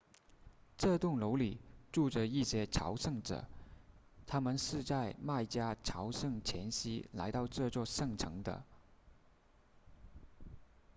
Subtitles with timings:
[0.79, 1.59] 这栋楼里
[1.91, 3.45] 住着一些朝圣者
[4.25, 8.63] 他们是在麦加朝圣前夕来到这座圣城的